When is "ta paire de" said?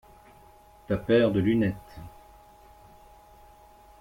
0.87-1.39